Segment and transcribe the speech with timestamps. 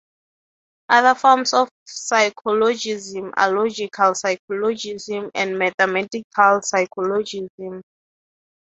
[0.89, 7.83] Other forms of psychologism are logical psychologism and mathematical psychologism.